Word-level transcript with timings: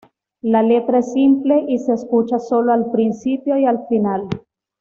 La 0.41 0.63
letra 0.63 0.97
es 0.97 1.13
simple, 1.13 1.63
y 1.67 1.77
se 1.77 1.93
escucha 1.93 2.39
solo 2.39 2.73
al 2.73 2.89
principio 2.89 3.55
y 3.59 3.65
al 3.67 3.85
final. 3.87 4.23